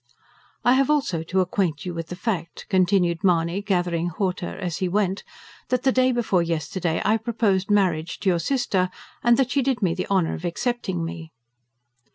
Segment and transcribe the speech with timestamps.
[0.65, 4.89] "I have also to acquaint you with the fact," continued Mahony, gathering hauteur as he
[4.89, 5.23] went,
[5.69, 8.89] "that the day before yesterday I proposed marriage to your sister,
[9.23, 11.31] and that she did me the honour of accepting me."